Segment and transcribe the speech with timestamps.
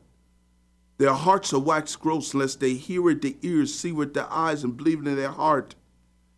[0.98, 4.64] Their hearts are waxed gross, lest they hear with their ears, see with their eyes,
[4.64, 5.76] and believe in their heart,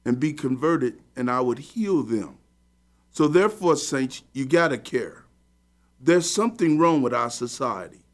[0.03, 2.37] and be converted, and I would heal them.
[3.11, 5.23] So, therefore, saints, you got to care.
[5.99, 8.05] There's something wrong with our society,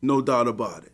[0.00, 0.92] no doubt about it.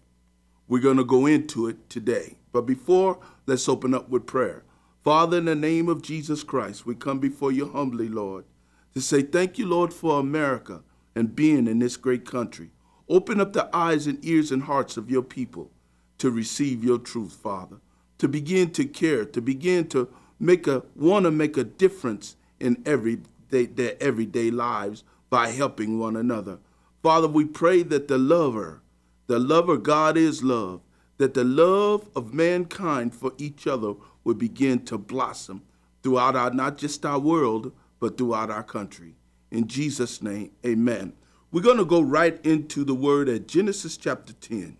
[0.66, 2.36] We're going to go into it today.
[2.52, 4.64] But before, let's open up with prayer.
[5.02, 8.46] Father, in the name of Jesus Christ, we come before you humbly, Lord,
[8.94, 10.82] to say thank you, Lord, for America
[11.14, 12.70] and being in this great country.
[13.08, 15.70] Open up the eyes and ears and hearts of your people
[16.18, 17.76] to receive your truth, Father,
[18.16, 20.08] to begin to care, to begin to
[20.40, 23.18] make a want to make a difference in every
[23.50, 26.58] day, their everyday lives by helping one another.
[27.02, 28.80] Father, we pray that the lover
[29.26, 30.80] the love of God is love,
[31.18, 35.62] that the love of mankind for each other would begin to blossom
[36.02, 39.14] throughout our, not just our world, but throughout our country.
[39.50, 41.12] In Jesus' name, amen.
[41.50, 44.76] We're going to go right into the word at Genesis chapter 10.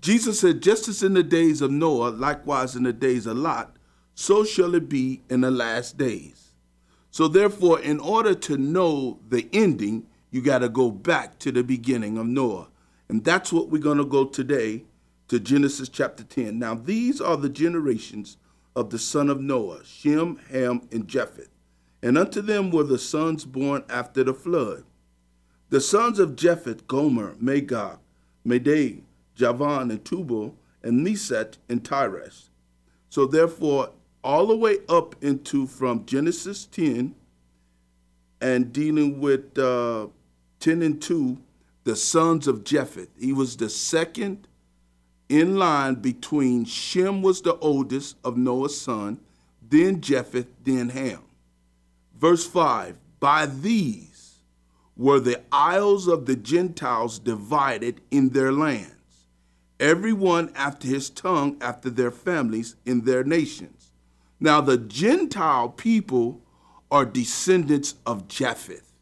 [0.00, 3.76] Jesus said, Just as in the days of Noah, likewise in the days of Lot,
[4.14, 6.52] so shall it be in the last days.
[7.10, 11.62] So, therefore, in order to know the ending, you got to go back to the
[11.64, 12.68] beginning of Noah.
[13.10, 14.84] And that's what we're going to go today
[15.26, 16.60] to Genesis chapter 10.
[16.60, 18.36] Now, these are the generations
[18.76, 21.50] of the son of Noah, Shem, Ham, and Japheth.
[22.04, 24.84] And unto them were the sons born after the flood.
[25.70, 27.98] The sons of Japheth, Gomer, Magog,
[28.44, 29.02] Madai,
[29.34, 30.54] Javan, and Tubal,
[30.84, 32.50] and Meshech, and Tiras.
[33.08, 33.90] So therefore,
[34.22, 37.16] all the way up into from Genesis 10
[38.40, 40.06] and dealing with uh,
[40.60, 41.38] 10 and 2
[41.90, 43.10] the sons of Japheth.
[43.18, 44.46] He was the second
[45.28, 49.18] in line between Shem was the oldest of Noah's son,
[49.60, 51.22] then Japheth, then Ham.
[52.16, 54.36] Verse 5 By these
[54.96, 59.26] were the isles of the Gentiles divided in their lands,
[59.80, 63.90] every one after his tongue, after their families, in their nations.
[64.38, 66.40] Now the Gentile people
[66.88, 68.92] are descendants of Japheth,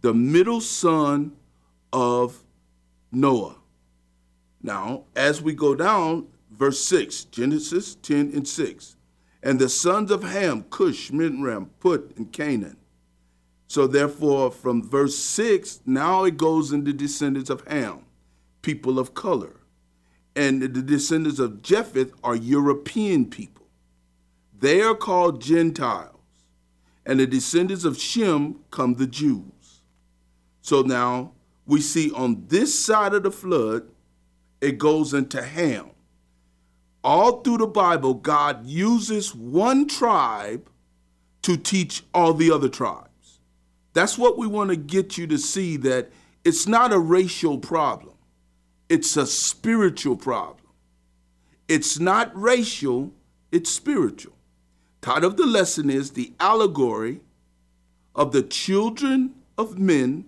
[0.00, 1.34] the middle son
[1.92, 2.42] of
[3.12, 3.56] Noah.
[4.62, 8.96] Now, as we go down, verse 6, Genesis 10 and 6.
[9.42, 12.76] And the sons of Ham, Cush, Mizraim, Put, and Canaan.
[13.68, 18.00] So therefore, from verse 6, now it goes into descendants of Ham,
[18.62, 19.60] people of color.
[20.34, 23.66] And the descendants of Japheth are European people.
[24.58, 26.14] They are called Gentiles.
[27.06, 29.82] And the descendants of Shem come the Jews.
[30.62, 31.32] So now
[31.68, 33.88] we see on this side of the flood,
[34.60, 35.90] it goes into Ham.
[37.04, 40.68] All through the Bible, God uses one tribe
[41.42, 43.40] to teach all the other tribes.
[43.92, 46.10] That's what we want to get you to see that
[46.42, 48.14] it's not a racial problem,
[48.88, 50.56] it's a spiritual problem.
[51.68, 53.12] It's not racial,
[53.52, 54.32] it's spiritual.
[55.02, 57.20] Title of the lesson is The Allegory
[58.14, 60.24] of the Children of Men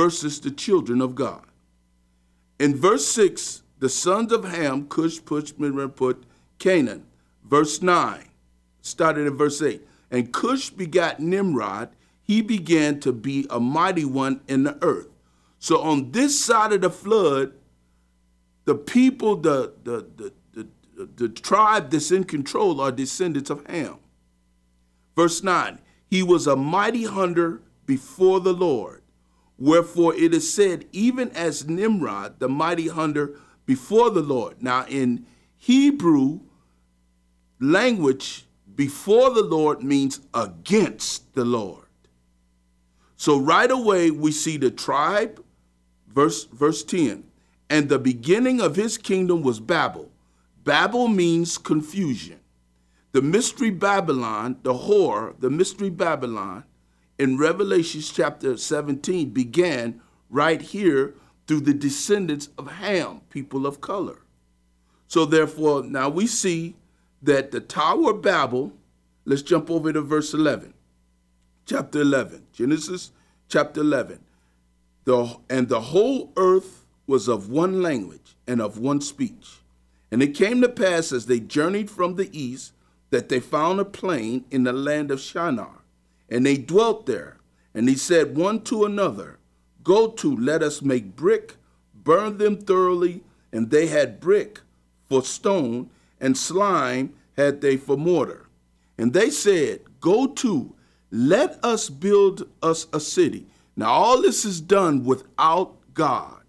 [0.00, 1.44] versus the children of God.
[2.58, 6.24] In verse 6, the sons of Ham, Cush, Push, Midran, Put,
[6.58, 7.04] Canaan.
[7.44, 8.24] Verse 9,
[8.80, 9.86] started in verse 8.
[10.10, 11.90] And Cush begat Nimrod.
[12.22, 15.08] He began to be a mighty one in the earth.
[15.58, 17.52] So on this side of the flood,
[18.64, 20.32] the people, the, the, the,
[20.96, 23.98] the, the tribe that's in control are descendants of Ham.
[25.14, 28.99] Verse 9, he was a mighty hunter before the Lord.
[29.60, 34.62] Wherefore it is said, even as Nimrod, the mighty hunter before the Lord.
[34.62, 35.26] Now, in
[35.58, 36.40] Hebrew
[37.60, 41.84] language, before the Lord means against the Lord.
[43.16, 45.44] So right away we see the tribe,
[46.08, 47.24] verse verse 10,
[47.68, 50.10] and the beginning of his kingdom was Babel.
[50.64, 52.40] Babel means confusion.
[53.12, 56.64] The mystery Babylon, the whore, the mystery Babylon,
[57.20, 60.00] in Revelation chapter 17 began
[60.30, 61.14] right here
[61.46, 64.22] through the descendants of Ham, people of color.
[65.06, 66.76] So therefore, now we see
[67.20, 68.72] that the Tower of Babel,
[69.26, 70.72] let's jump over to verse 11,
[71.66, 73.10] chapter 11, Genesis
[73.50, 74.20] chapter 11.
[75.04, 79.58] The, and the whole earth was of one language and of one speech.
[80.10, 82.72] And it came to pass as they journeyed from the east
[83.10, 85.79] that they found a plain in the land of Shinar
[86.30, 87.38] and they dwelt there.
[87.74, 89.38] And he said one to another,
[89.82, 91.56] Go to, let us make brick,
[91.94, 93.22] burn them thoroughly.
[93.52, 94.60] And they had brick
[95.08, 95.90] for stone,
[96.20, 98.46] and slime had they for mortar.
[98.96, 100.74] And they said, Go to,
[101.10, 103.46] let us build us a city.
[103.76, 106.42] Now, all this is done without God.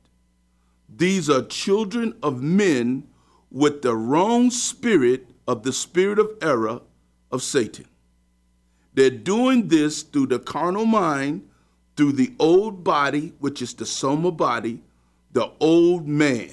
[0.93, 3.07] These are children of men
[3.49, 6.81] with the wrong spirit of the spirit of error
[7.31, 7.85] of Satan.
[8.93, 11.47] They're doing this through the carnal mind,
[11.95, 14.81] through the old body, which is the soma body,
[15.31, 16.51] the old man.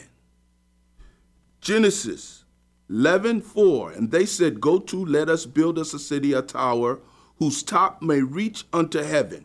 [1.60, 2.44] Genesis
[2.88, 3.92] 11 4.
[3.92, 7.00] And they said, Go to, let us build us a city, a tower,
[7.38, 9.44] whose top may reach unto heaven.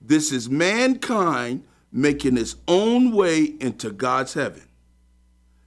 [0.00, 4.64] This is mankind making its own way into God's heaven.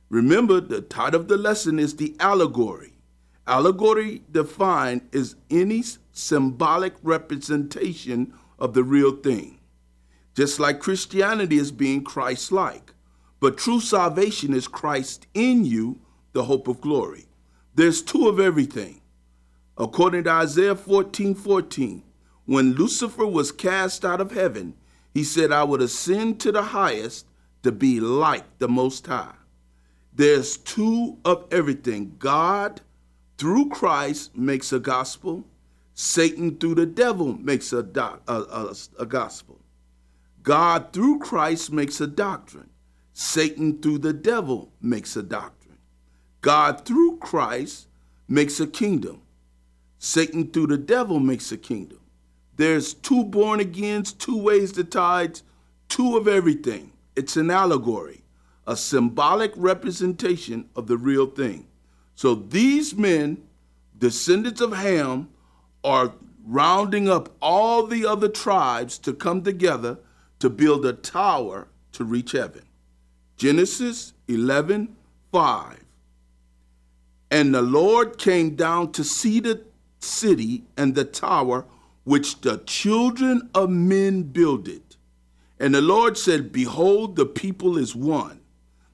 [0.10, 2.94] Remember, the title of the lesson is the allegory.
[3.46, 5.82] Allegory defined is any
[6.18, 9.60] symbolic representation of the real thing.
[10.36, 12.94] Just like Christianity is being Christ like.
[13.40, 16.00] But true salvation is Christ in you,
[16.34, 17.26] the hope of glory.
[17.76, 19.02] There's two of everything.
[19.78, 22.04] According to Isaiah 14 14,
[22.46, 24.74] when Lucifer was cast out of heaven,
[25.14, 27.28] he said, I would ascend to the highest
[27.62, 29.36] to be like the Most High.
[30.14, 32.16] There's two of everything.
[32.18, 32.82] God,
[33.38, 35.46] through Christ, makes a gospel
[36.00, 39.60] Satan through the devil makes a, do- a, a, a gospel.
[40.44, 42.70] God through Christ makes a doctrine.
[43.14, 45.80] Satan through the devil makes a doctrine.
[46.42, 47.88] God through Christ
[48.28, 49.24] makes a kingdom.
[49.98, 52.00] Satan through the devil makes a kingdom.
[52.58, 55.42] There's two born agains, two ways to tides,
[55.90, 56.92] two of everything.
[57.16, 58.24] It's an allegory,
[58.68, 61.66] a symbolic representation of the real thing.
[62.14, 63.42] So these men,
[63.98, 65.30] descendants of Ham,
[65.88, 66.12] are
[66.46, 69.98] rounding up all the other tribes to come together
[70.40, 72.64] to build a tower to reach heaven.
[73.38, 74.96] Genesis 11
[75.32, 75.84] 5.
[77.32, 79.64] And the Lord came down to see the
[80.00, 81.66] city and the tower
[82.04, 84.82] which the children of men builded.
[85.60, 88.42] And the Lord said, Behold, the people is one.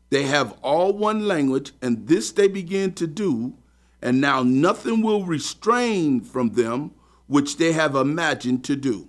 [0.09, 3.55] They have all one language, and this they begin to do,
[4.03, 6.91] and now nothing will restrain from them
[7.27, 9.07] which they have imagined to do.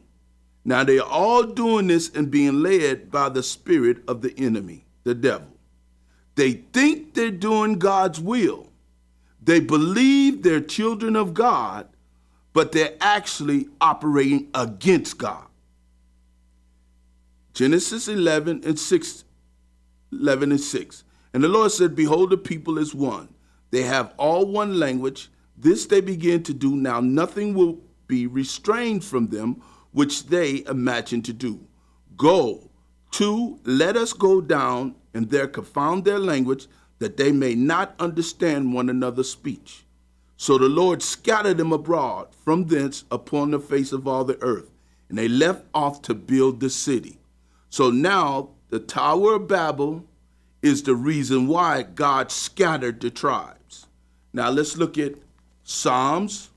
[0.64, 5.14] Now they're all doing this and being led by the spirit of the enemy, the
[5.14, 5.48] devil.
[6.36, 8.68] They think they're doing God's will.
[9.42, 11.88] They believe they're children of God,
[12.52, 15.46] but they're actually operating against God.
[17.52, 19.24] Genesis 11 and 6,
[20.12, 21.04] 11 and 6.
[21.32, 23.33] And the Lord said, Behold, the people is one
[23.74, 25.30] they have all one language.
[25.56, 26.76] This they begin to do.
[26.76, 29.62] Now nothing will be restrained from them,
[29.92, 31.66] which they imagine to do.
[32.16, 32.70] Go,
[33.10, 36.66] two, let us go down and there confound their language,
[36.98, 39.84] that they may not understand one another's speech.
[40.36, 44.70] So the Lord scattered them abroad from thence upon the face of all the earth,
[45.08, 47.18] and they left off to build the city.
[47.70, 50.04] So now the Tower of Babel
[50.64, 53.86] is the reason why God scattered the tribes.
[54.32, 55.12] Now let's look at
[55.62, 56.48] Psalms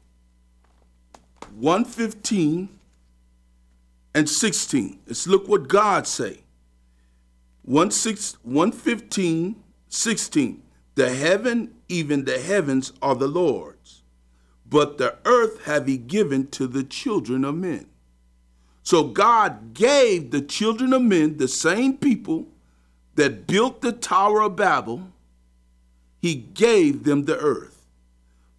[1.53, 2.69] 115
[4.15, 4.99] and 16.
[5.07, 6.39] Let's look what God say.
[7.63, 10.63] 115 16.
[10.95, 14.03] The heaven, even the heavens, are the Lord's,
[14.65, 17.87] but the earth have he given to the children of men.
[18.83, 22.47] So God gave the children of men, the same people
[23.17, 25.09] that built the Tower of Babel,
[26.21, 27.83] he gave them the earth.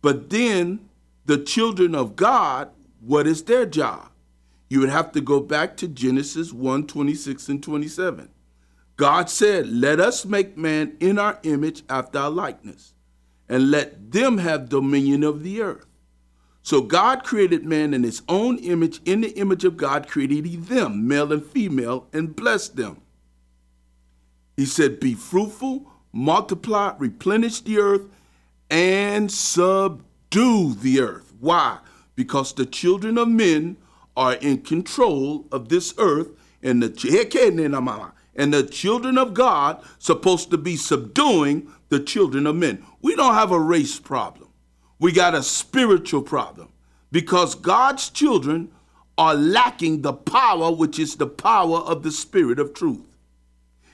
[0.03, 0.89] But then
[1.27, 2.69] the children of God,
[3.01, 4.11] what is their job?
[4.69, 8.29] You would have to go back to Genesis 1 26 and 27.
[8.97, 12.95] God said, Let us make man in our image after our likeness,
[13.49, 15.87] and let them have dominion of the earth.
[16.63, 19.01] So God created man in his own image.
[19.05, 23.01] In the image of God created he them, male and female, and blessed them.
[24.59, 28.03] He said, Be fruitful, multiply, replenish the earth,
[28.69, 31.33] and subdue the earth.
[31.39, 31.79] Why?
[32.17, 33.77] Because the children of men
[34.17, 40.59] are in control of this earth, and the and the children of God supposed to
[40.59, 42.85] be subduing the children of men.
[43.01, 44.49] We don't have a race problem.
[44.99, 46.71] We got a spiritual problem
[47.13, 48.73] because God's children
[49.17, 53.08] are lacking the power which is the power of the spirit of truth.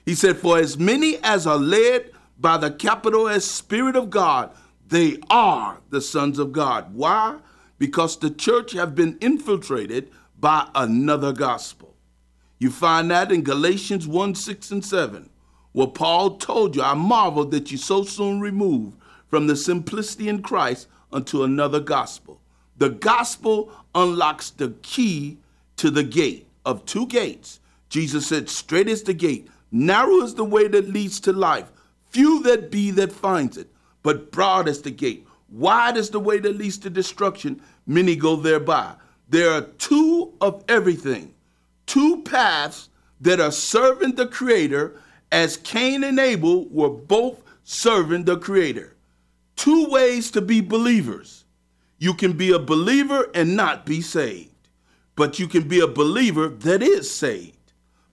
[0.05, 4.51] He said, For as many as are led by the capital S Spirit of God,
[4.87, 6.95] they are the sons of God.
[6.95, 7.39] Why?
[7.79, 11.95] Because the church have been infiltrated by another gospel.
[12.59, 15.31] You find that in Galatians 1 6 and 7,
[15.73, 18.95] where Paul told you, I marvel that you so soon remove
[19.29, 22.41] from the simplicity in Christ unto another gospel.
[22.77, 25.39] The gospel unlocks the key
[25.77, 27.61] to the gate of two gates.
[27.89, 31.71] Jesus said, Straight is the gate, narrow is the way that leads to life.
[32.11, 33.69] Few that be that finds it,
[34.03, 35.27] but broad is the gate.
[35.51, 37.61] Wide is the way that leads to destruction.
[37.87, 38.95] Many go thereby.
[39.29, 41.35] There are two of everything
[41.87, 42.89] two paths
[43.21, 44.95] that are serving the Creator,
[45.31, 48.95] as Cain and Abel were both serving the Creator.
[49.57, 51.45] Two ways to be believers.
[51.99, 54.69] You can be a believer and not be saved,
[55.17, 57.64] but you can be a believer that is saved.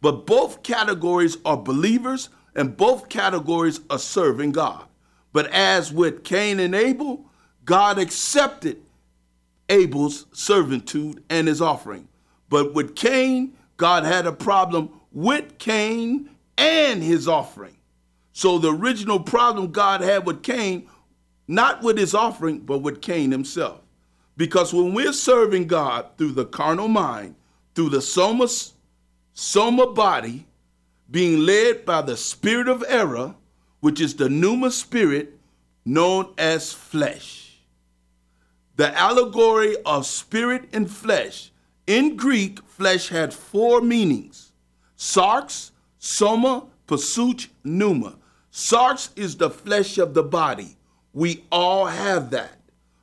[0.01, 4.84] But both categories are believers and both categories are serving God.
[5.31, 7.25] But as with Cain and Abel,
[7.63, 8.81] God accepted
[9.70, 12.08] Abel's servitude and his offering.
[12.50, 17.77] But with Cain, God had a problem with Cain and his offering.
[18.34, 20.89] So the original problem God had with Cain,
[21.48, 23.79] not with his offering, but with Cain himself.
[24.38, 27.36] Because when we're serving God through the carnal mind,
[27.75, 28.48] through the soma,
[29.34, 30.46] soma body,
[31.10, 33.36] being led by the spirit of error,
[33.80, 35.38] which is the pneuma spirit
[35.86, 37.60] known as flesh.
[38.76, 41.52] The allegory of spirit and flesh
[41.88, 44.52] in Greek, flesh had four meanings
[44.98, 48.16] sarx, soma, pasuch, pneuma.
[48.52, 50.78] Sarx is the flesh of the body.
[51.14, 52.60] We all have that.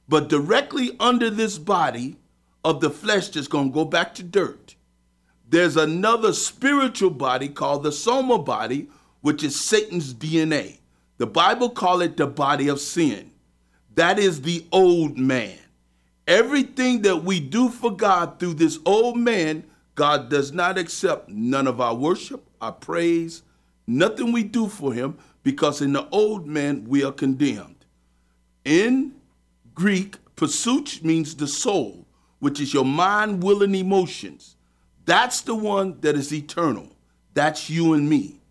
[0.08, 2.16] But directly under this body
[2.64, 4.67] of the flesh that's going to go back to dirt,
[5.50, 8.88] there's another spiritual body called the soma body,
[9.22, 10.78] which is Satan's DNA.
[11.16, 13.30] The Bible call it the body of sin.
[13.94, 15.58] That is the old man.
[16.26, 19.64] Everything that we do for God through this old man,
[19.94, 23.42] God does not accept none of our worship, our praise,
[23.86, 27.86] nothing we do for him, because in the old man we are condemned.
[28.66, 29.14] In
[29.74, 32.06] Greek, pasuch means the soul,
[32.38, 34.56] which is your mind, will, and emotions.
[35.08, 36.86] That's the one that is eternal.
[37.32, 38.42] That's you and me.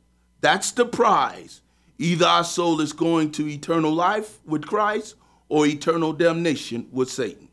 [0.41, 1.61] That's the prize.
[1.99, 5.13] Either our soul is going to eternal life with Christ
[5.49, 7.49] or eternal damnation with Satan.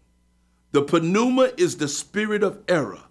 [0.72, 3.02] The pneuma is the spirit of error.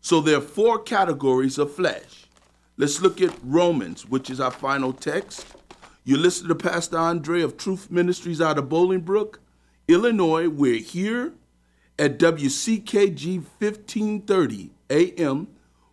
[0.00, 2.26] So there are four categories of flesh.
[2.76, 5.44] Let's look at Romans, which is our final text.
[6.04, 9.38] You listen to Pastor Andre of Truth Ministries out of Bolingbrook,
[9.88, 10.48] Illinois.
[10.48, 11.32] We're here
[11.98, 15.48] at WCKG 1530 AM,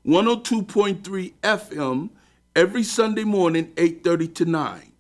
[0.06, 2.10] 102.3 FM
[2.56, 4.92] every Sunday morning, 8:30 to 9.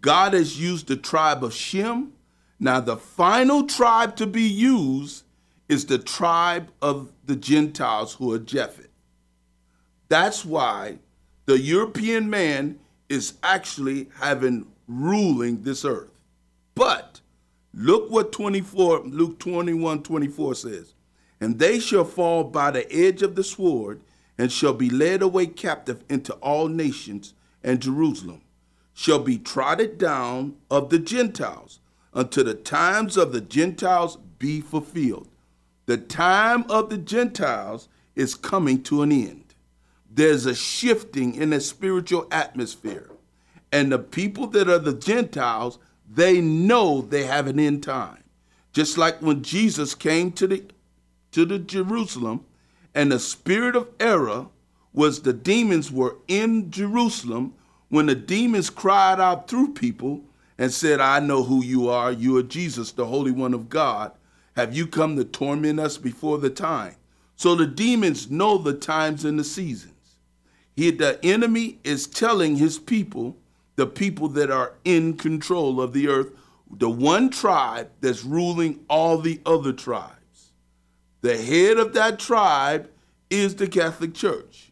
[0.00, 2.12] God has used the tribe of Shem.
[2.58, 5.24] Now, the final tribe to be used
[5.68, 8.88] is the tribe of the Gentiles who are Japheth.
[10.08, 10.98] That's why
[11.44, 12.78] the European man
[13.10, 16.12] is actually having ruling this earth.
[16.74, 17.20] But
[17.78, 20.94] Look what 24, Luke 21 24 says.
[21.40, 24.00] And they shall fall by the edge of the sword,
[24.38, 28.42] and shall be led away captive into all nations, and Jerusalem
[28.92, 31.80] shall be trodden down of the Gentiles,
[32.14, 35.28] until the times of the Gentiles be fulfilled.
[35.84, 39.54] The time of the Gentiles is coming to an end.
[40.10, 43.10] There's a shifting in the spiritual atmosphere.
[43.70, 45.78] And the people that are the Gentiles,
[46.10, 48.24] they know they have an end time.
[48.72, 50.64] Just like when Jesus came to the
[51.32, 52.45] to the Jerusalem,
[52.96, 54.46] and the spirit of error
[54.94, 57.52] was the demons were in Jerusalem
[57.90, 60.22] when the demons cried out through people
[60.56, 62.10] and said, I know who you are.
[62.10, 64.12] You are Jesus, the Holy One of God.
[64.56, 66.96] Have you come to torment us before the time?
[67.36, 69.92] So the demons know the times and the seasons.
[70.74, 73.36] He, the enemy is telling his people,
[73.76, 76.30] the people that are in control of the earth,
[76.70, 80.14] the one tribe that's ruling all the other tribes.
[81.26, 82.88] The head of that tribe
[83.30, 84.70] is the Catholic Church.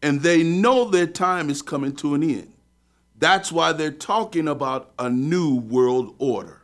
[0.00, 2.54] And they know their time is coming to an end.
[3.18, 6.62] That's why they're talking about a new world order.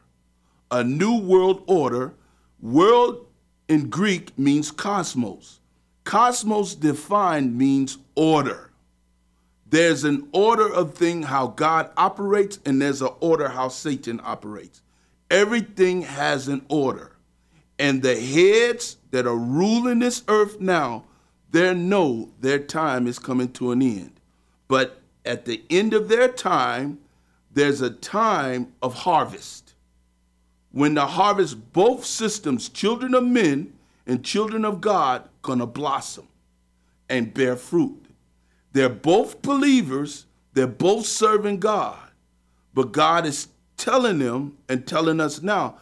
[0.70, 2.14] A new world order.
[2.62, 3.26] World
[3.68, 5.60] in Greek means cosmos.
[6.04, 8.70] Cosmos defined means order.
[9.68, 14.80] There's an order of thing how God operates, and there's an order how Satan operates.
[15.30, 17.15] Everything has an order.
[17.78, 21.04] And the heads that are ruling this earth now,
[21.50, 24.20] they know their time is coming to an end.
[24.68, 26.98] But at the end of their time,
[27.52, 29.74] there's a time of harvest.
[30.72, 33.72] When the harvest, both systems, children of men
[34.06, 36.28] and children of God, gonna blossom
[37.08, 38.04] and bear fruit.
[38.72, 41.98] They're both believers, they're both serving God.
[42.74, 45.78] But God is telling them and telling us now,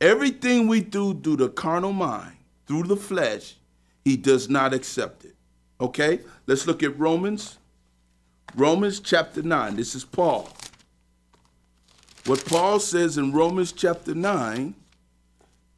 [0.00, 3.56] everything we do through the carnal mind, through the flesh,
[4.04, 5.34] he does not accept it.
[5.80, 6.20] Okay?
[6.46, 7.58] Let's look at Romans
[8.56, 9.74] Romans chapter 9.
[9.74, 10.48] This is Paul.
[12.24, 14.74] What Paul says in Romans chapter 9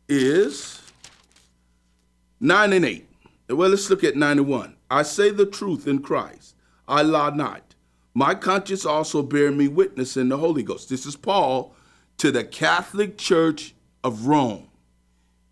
[0.09, 0.83] is
[2.39, 3.09] 9 and 8.
[3.49, 4.77] Well, let's look at 9 and 1.
[4.91, 6.55] I say the truth in Christ.
[6.87, 7.75] I lie not.
[8.13, 10.91] My conscience also bear me witness in the Holy Ghost.
[10.91, 11.75] This is Paul
[12.19, 13.75] to the Catholic Church
[14.07, 14.69] of Rome.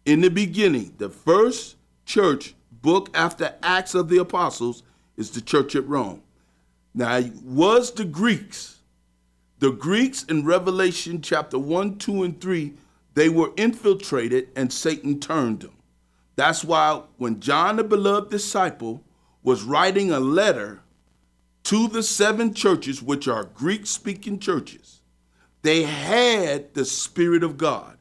[0.06, 1.74] In the beginning, the first
[2.06, 4.84] church book after Acts of the Apostles
[5.16, 6.22] is the church at Rome.
[6.94, 8.78] Now, it was the Greeks.
[9.58, 12.74] The Greeks in Revelation chapter 1, 2, and 3,
[13.14, 15.74] they were infiltrated and Satan turned them.
[16.36, 19.02] That's why when John, the beloved disciple,
[19.42, 20.80] was writing a letter
[21.64, 25.00] to the seven churches, which are Greek speaking churches,
[25.62, 27.93] they had the Spirit of God.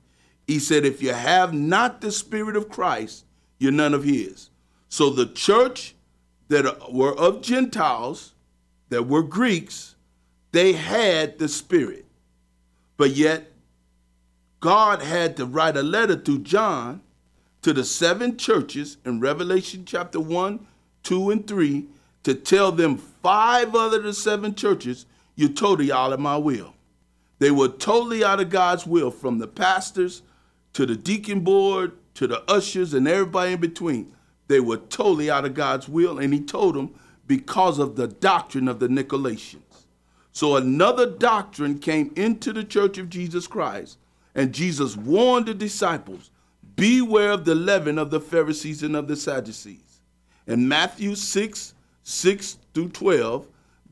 [0.47, 3.25] He said, If you have not the Spirit of Christ,
[3.59, 4.49] you're none of His.
[4.89, 5.95] So the church
[6.49, 8.33] that were of Gentiles,
[8.89, 9.95] that were Greeks,
[10.51, 12.05] they had the Spirit.
[12.97, 13.51] But yet,
[14.59, 17.01] God had to write a letter to John
[17.63, 20.65] to the seven churches in Revelation chapter 1,
[21.03, 21.85] 2, and 3
[22.23, 26.73] to tell them five other the seven churches, you're totally out of my will.
[27.39, 30.21] They were totally out of God's will from the pastors
[30.73, 34.11] to the deacon board to the ushers and everybody in between.
[34.47, 36.93] They were totally out of God's will, and he told them
[37.25, 39.61] because of the doctrine of the Nicolaitans.
[40.31, 43.97] So another doctrine came into the church of Jesus Christ,
[44.35, 46.31] and Jesus warned the disciples
[46.75, 50.01] beware of the leaven of the Pharisees and of the Sadducees.
[50.47, 51.73] In Matthew 6
[52.05, 53.47] 6 through 12,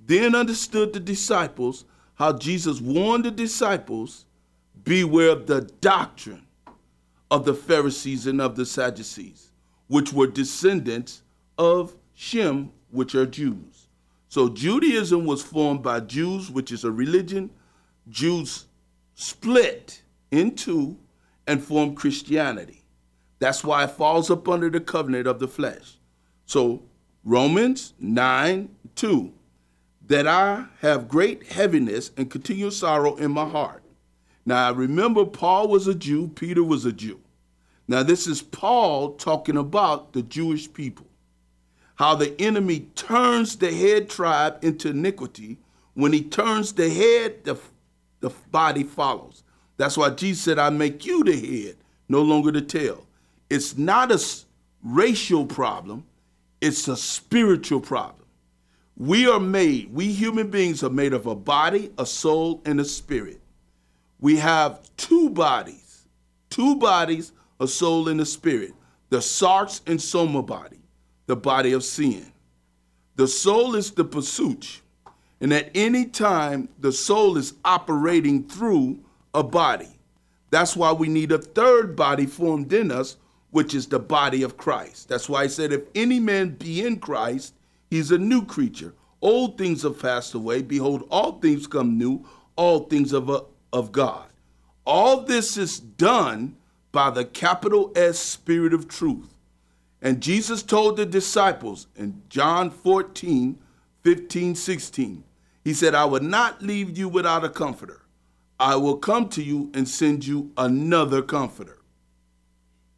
[0.06, 4.26] then understood the disciples how Jesus warned the disciples
[4.84, 6.46] beware of the doctrine
[7.32, 9.52] of the Pharisees and of the Sadducees,
[9.88, 11.24] which were descendants
[11.58, 13.88] of Shem which are Jews.
[14.28, 17.50] So Judaism was formed by Jews, which is a religion.
[18.10, 18.66] Jews
[19.16, 20.98] split into
[21.48, 22.84] and formed Christianity.
[23.40, 25.98] That's why it falls up under the covenant of the flesh.
[26.46, 26.84] So
[27.24, 29.34] Romans 9 2
[30.08, 33.82] that I have great heaviness and continual sorrow in my heart.
[34.46, 37.21] Now I remember, Paul was a Jew, Peter was a Jew.
[37.88, 41.08] Now, this is Paul talking about the Jewish people
[42.02, 45.60] how the enemy turns the head tribe into iniquity.
[45.94, 47.58] When he turns the head, the,
[48.22, 49.44] the body follows.
[49.78, 51.78] That's why Jesus said, I make you the head,
[52.10, 53.06] no longer the tail.
[53.52, 54.20] It's not a
[54.84, 56.04] racial problem,
[56.60, 58.26] it's a spiritual problem.
[58.98, 62.86] We are made, we human beings are made of a body, a soul, and a
[62.86, 63.42] spirit.
[64.20, 65.82] We have two bodies
[66.52, 68.74] two bodies, a soul and a spirit.
[69.10, 70.80] The sarx and soma body,
[71.28, 72.32] the body of sin.
[73.16, 74.82] The soul is the pursuit,
[75.40, 79.00] and at any time the soul is operating through
[79.34, 80.00] a body.
[80.50, 83.18] That's why we need a third body formed in us,
[83.52, 85.08] which is the body of Christ.
[85.08, 87.54] That's why I said, if any man be in Christ,
[87.90, 88.94] he's a new creature.
[89.22, 90.64] Old things have passed away.
[90.64, 94.26] Behold, all things come new, all things of, a, of God.
[94.86, 96.56] All this is done
[96.92, 99.34] by the capital S Spirit of truth.
[100.02, 103.58] And Jesus told the disciples in John 14,
[104.04, 105.24] 15, 16,
[105.64, 108.02] He said, I will not leave you without a comforter.
[108.60, 111.80] I will come to you and send you another comforter.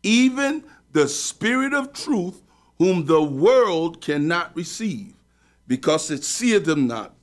[0.01, 2.41] Even the Spirit of truth,
[2.77, 5.13] whom the world cannot receive,
[5.67, 7.13] because it seeth them not,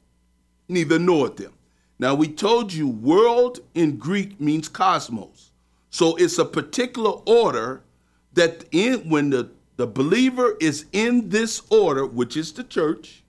[0.69, 1.53] neither knoweth them.
[1.99, 5.50] Now, we told you world in Greek means cosmos.
[5.91, 7.83] So it's a particular order
[8.33, 13.25] that in, when the, the believer is in this order, which is the church,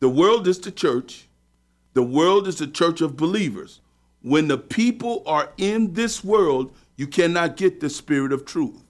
[0.00, 1.28] the world is the church,
[1.92, 3.80] the world is the church of believers.
[4.22, 8.82] When the people are in this world, you cannot get the spirit of truth.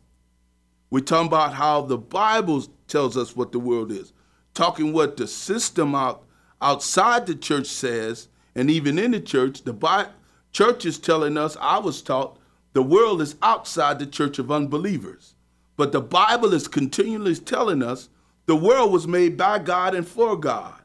[0.90, 4.12] We're talking about how the Bible tells us what the world is,
[4.54, 6.24] talking what the system out
[6.60, 10.12] outside the church says, and even in the church, the Bible,
[10.52, 12.38] church is telling us, I was taught,
[12.72, 15.34] the world is outside the church of unbelievers.
[15.76, 18.08] But the Bible is continually telling us
[18.46, 20.80] the world was made by God and for God.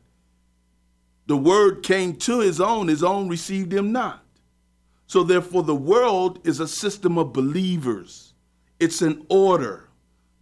[1.27, 4.23] The word came to his own, his own received him not.
[5.07, 8.33] So therefore, the world is a system of believers.
[8.79, 9.89] It's an order,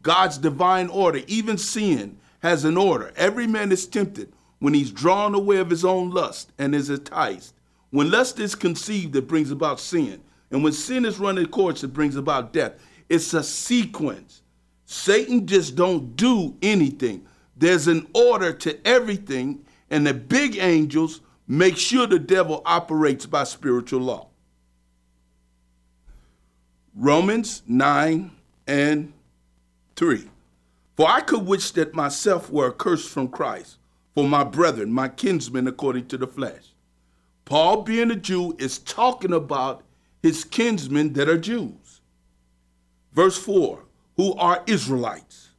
[0.01, 1.21] God's divine order.
[1.27, 3.13] Even sin has an order.
[3.15, 7.53] Every man is tempted when he's drawn away of his own lust and is enticed.
[7.91, 10.21] When lust is conceived, it brings about sin.
[10.55, 12.75] And when sin is run its course, it brings about death.
[13.09, 14.41] It's a sequence.
[14.85, 17.25] Satan just don't do anything.
[17.57, 23.43] There's an order to everything, and the big angels make sure the devil operates by
[23.43, 24.29] spiritual law.
[26.95, 28.31] Romans 9
[28.65, 29.11] and
[29.97, 30.23] 3.
[30.95, 33.75] For I could wish that myself were accursed from Christ
[34.13, 36.73] for my brethren, my kinsmen according to the flesh.
[37.43, 39.81] Paul, being a Jew, is talking about
[40.25, 42.01] his kinsmen that are Jews.
[43.13, 43.83] Verse 4
[44.17, 45.49] Who are Israelites,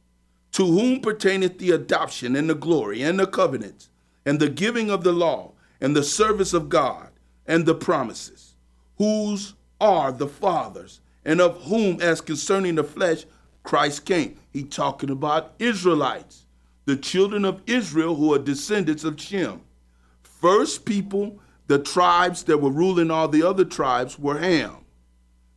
[0.51, 3.89] to whom pertaineth the adoption and the glory and the covenants
[4.25, 7.11] and the giving of the law and the service of God
[7.45, 8.55] and the promises,
[8.97, 13.25] whose are the fathers, and of whom, as concerning the flesh,
[13.63, 14.37] Christ came.
[14.51, 16.43] He talking about Israelites
[16.83, 19.61] the children of Israel who are descendants of Shem.
[20.23, 24.77] First people, the tribes that were ruling all the other tribes were Ham.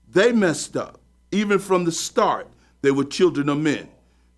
[0.09, 1.01] They messed up.
[1.33, 2.49] Even from the start,
[2.83, 3.89] they were children of men.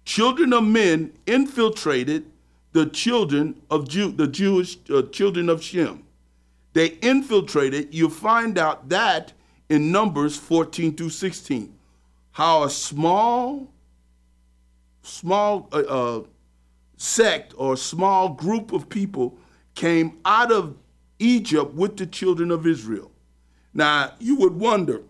[0.04, 2.26] Children of men infiltrated
[2.72, 6.04] the children of Jew, the Jewish uh, children of Shem.
[6.74, 7.94] They infiltrated.
[7.94, 9.32] You find out that
[9.68, 11.74] in Numbers 14 through 16,
[12.32, 13.70] how a small,
[15.02, 16.22] small uh, uh,
[16.96, 19.38] sect or small group of people
[19.74, 20.76] came out of
[21.22, 23.10] Egypt with the children of Israel.
[23.72, 25.02] Now, you would wonder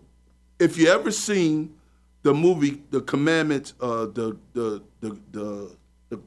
[0.59, 1.75] if you ever seen
[2.21, 5.75] the movie The Commandments, uh, the, the, the, the,
[6.09, 6.19] the,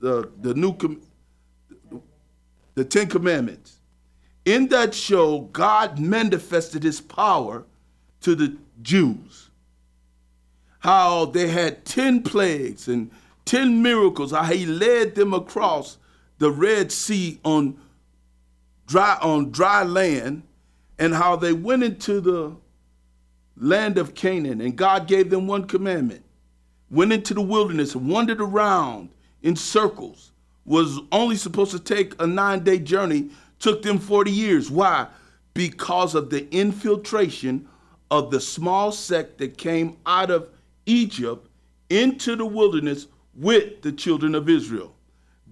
[0.00, 1.00] the, the new, com-
[2.74, 3.78] the Ten Commandments.
[4.44, 7.64] In that show, God manifested his power
[8.20, 9.50] to the Jews.
[10.80, 13.10] How they had 10 plagues and
[13.46, 15.96] 10 miracles, how he led them across
[16.38, 17.78] the Red Sea on
[18.86, 20.42] dry, on dry land,
[20.98, 22.56] and how they went into the
[23.56, 26.24] land of Canaan, and God gave them one commandment.
[26.90, 29.08] Went into the wilderness wandered around
[29.42, 30.32] in circles,
[30.64, 34.70] was only supposed to take a nine day journey, took them 40 years.
[34.70, 35.06] Why?
[35.54, 37.68] Because of the infiltration
[38.10, 40.48] of the small sect that came out of
[40.86, 41.48] Egypt
[41.90, 44.94] into the wilderness with the children of Israel.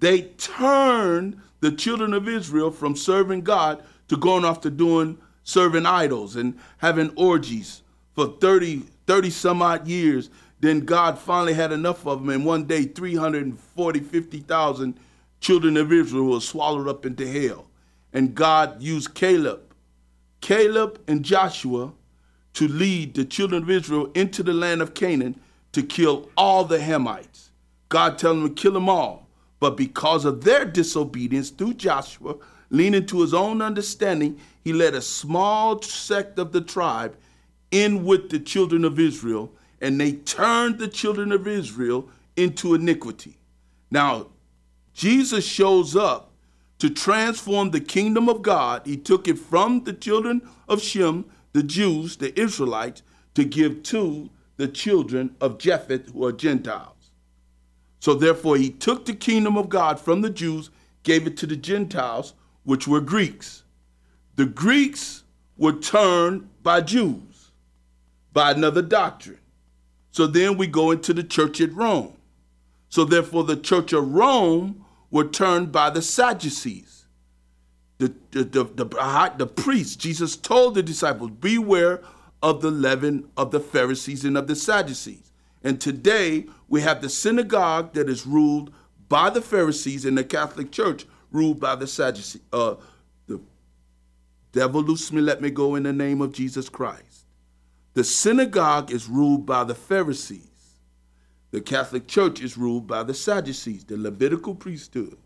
[0.02, 5.86] They turned the children of Israel from serving God to going off to doing serving
[5.86, 7.82] idols and having orgies
[8.16, 10.28] for 30, 30 some odd years.
[10.58, 14.98] Then God finally had enough of them, and one day 340, 50,000
[15.40, 17.68] children of Israel were swallowed up into hell.
[18.12, 19.72] And God used Caleb,
[20.40, 21.92] Caleb and Joshua
[22.54, 25.38] to lead the children of Israel into the land of Canaan
[25.70, 27.50] to kill all the Hamites.
[27.88, 29.21] God telling them to kill them all.
[29.62, 32.34] But because of their disobedience through Joshua,
[32.68, 37.14] leaning to his own understanding, he led a small sect of the tribe
[37.70, 43.36] in with the children of Israel, and they turned the children of Israel into iniquity.
[43.88, 44.26] Now,
[44.94, 46.32] Jesus shows up
[46.80, 48.82] to transform the kingdom of God.
[48.84, 54.28] He took it from the children of Shem, the Jews, the Israelites, to give to
[54.56, 57.01] the children of Japheth, who are Gentiles.
[58.02, 60.70] So therefore, he took the kingdom of God from the Jews,
[61.04, 62.34] gave it to the Gentiles,
[62.64, 63.62] which were Greeks.
[64.34, 65.22] The Greeks
[65.56, 67.52] were turned by Jews
[68.32, 69.38] by another doctrine.
[70.10, 72.14] So then we go into the church at Rome.
[72.88, 77.04] So therefore, the church of Rome were turned by the Sadducees.
[77.98, 82.02] The, the, the, the, the priests, Jesus told the disciples, beware
[82.42, 85.31] of the leaven of the Pharisees and of the Sadducees.
[85.64, 88.72] And today we have the synagogue that is ruled
[89.08, 92.42] by the Pharisees and the Catholic Church ruled by the Sadducees.
[92.52, 92.76] Uh,
[93.26, 93.40] the
[94.52, 97.26] devil loose me, let me go in the name of Jesus Christ.
[97.94, 100.48] The synagogue is ruled by the Pharisees.
[101.50, 105.18] The Catholic Church is ruled by the Sadducees, the Levitical priesthood.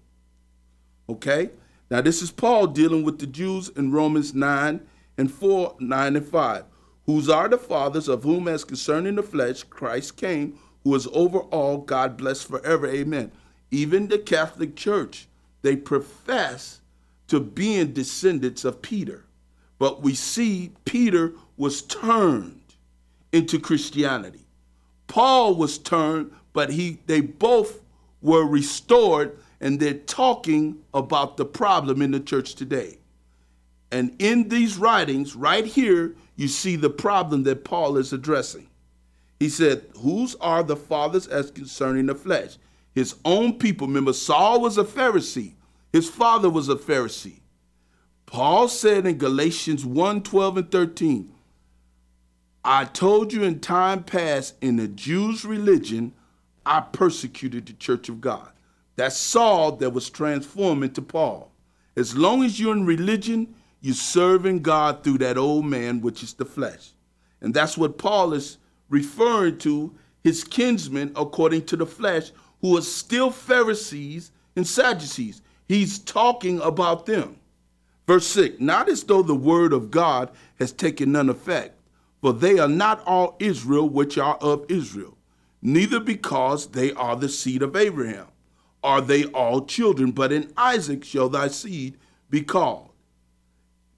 [1.09, 1.51] Okay?
[1.89, 4.81] Now, this is Paul dealing with the Jews in Romans 9
[5.19, 6.65] and 4, 9 and 5,
[7.07, 11.39] whose are the fathers, of whom, as concerning the flesh, Christ came, who is over
[11.39, 12.87] all, God bless forever.
[12.87, 13.33] Amen.
[13.71, 15.27] Even the Catholic Church,
[15.63, 16.81] they profess
[17.29, 19.25] to being descendants of Peter.
[19.79, 22.61] But we see Peter was turned
[23.33, 24.47] into Christianity.
[25.07, 27.81] Paul was turned, but he they both
[28.23, 32.99] were restored and they're talking about the problem in the church today.
[33.91, 38.69] And in these writings, right here, you see the problem that Paul is addressing.
[39.41, 42.57] He said, Whose are the fathers as concerning the flesh?
[42.95, 43.87] His own people.
[43.87, 45.55] Remember, Saul was a Pharisee,
[45.93, 47.41] his father was a Pharisee.
[48.27, 51.33] Paul said in Galatians 1 12 and 13,
[52.65, 56.13] I told you in time past, in the Jews' religion,
[56.65, 58.51] I persecuted the church of God.
[58.97, 61.53] That's Saul that was transformed into Paul.
[61.97, 66.35] As long as you're in religion, you're serving God through that old man, which is
[66.35, 66.91] the flesh.
[67.41, 68.59] And that's what Paul is
[68.89, 75.43] referring to his kinsmen according to the flesh, who are still Pharisees and Sadducees.
[75.69, 77.37] He's talking about them.
[78.07, 81.77] Verse 6 Not as though the word of God has taken none effect
[82.27, 85.17] for they are not all Israel which are of Israel,
[85.63, 88.27] neither because they are the seed of Abraham
[88.83, 91.97] are they all children, but in Isaac shall thy seed
[92.31, 92.91] be called.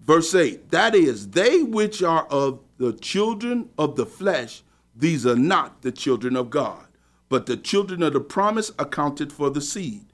[0.08, 4.62] Verse 8 That is, they which are of the children of the flesh,
[4.96, 6.86] these are not the children of God,
[7.28, 10.06] but the children of the promise accounted for the seed.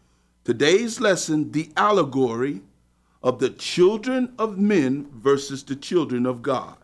[0.42, 2.60] Today's lesson, the allegory
[3.22, 6.76] of the children of men versus the children of God.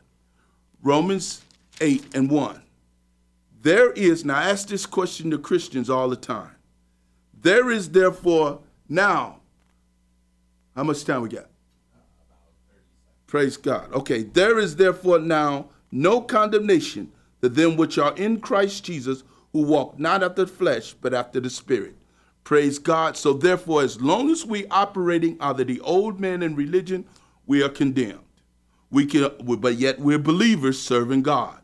[0.80, 1.42] Romans
[1.80, 2.62] 8 and 1.
[3.62, 6.54] There is, now I ask this question to Christians all the time.
[7.42, 9.40] There is therefore now,
[10.76, 11.49] how much time we got?
[13.30, 13.92] Praise God.
[13.92, 19.62] Okay, there is therefore now no condemnation to them which are in Christ Jesus, who
[19.62, 21.94] walk not after the flesh, but after the Spirit.
[22.42, 23.16] Praise God.
[23.16, 27.04] So therefore, as long as we operating under the old man in religion,
[27.46, 28.18] we are condemned.
[28.90, 31.60] We can, but yet we're believers serving God.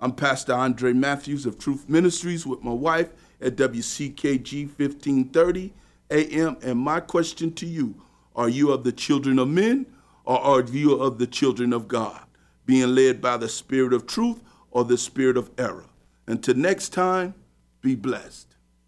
[0.00, 3.10] I'm Pastor Andre Matthews of Truth Ministries with my wife
[3.42, 5.74] at WCKG 1530
[6.10, 6.56] AM.
[6.62, 7.94] And my question to you
[8.34, 9.84] are you of the children of men
[10.24, 12.20] or our view of the children of God?
[12.66, 15.86] Being led by the spirit of truth or the spirit of error?
[16.26, 17.34] Until next time,
[17.80, 18.49] be blessed.